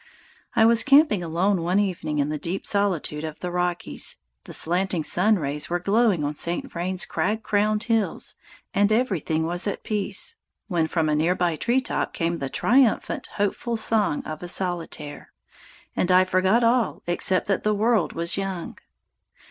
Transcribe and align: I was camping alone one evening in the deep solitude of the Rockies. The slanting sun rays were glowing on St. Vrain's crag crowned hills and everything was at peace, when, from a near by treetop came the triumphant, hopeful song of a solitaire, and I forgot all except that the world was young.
I 0.55 0.65
was 0.65 0.83
camping 0.83 1.21
alone 1.23 1.61
one 1.61 1.77
evening 1.77 2.17
in 2.17 2.29
the 2.29 2.39
deep 2.39 2.65
solitude 2.65 3.23
of 3.23 3.39
the 3.39 3.51
Rockies. 3.51 4.17
The 4.45 4.51
slanting 4.53 5.03
sun 5.03 5.37
rays 5.37 5.69
were 5.69 5.77
glowing 5.77 6.23
on 6.23 6.33
St. 6.33 6.71
Vrain's 6.71 7.05
crag 7.05 7.43
crowned 7.43 7.83
hills 7.83 8.33
and 8.73 8.91
everything 8.91 9.45
was 9.45 9.67
at 9.67 9.83
peace, 9.83 10.37
when, 10.67 10.87
from 10.87 11.07
a 11.07 11.13
near 11.13 11.35
by 11.35 11.55
treetop 11.55 12.13
came 12.13 12.39
the 12.39 12.49
triumphant, 12.49 13.27
hopeful 13.35 13.77
song 13.77 14.25
of 14.25 14.41
a 14.41 14.47
solitaire, 14.47 15.31
and 15.95 16.11
I 16.11 16.23
forgot 16.25 16.63
all 16.63 17.03
except 17.05 17.45
that 17.49 17.63
the 17.63 17.75
world 17.75 18.11
was 18.13 18.37
young. 18.37 18.79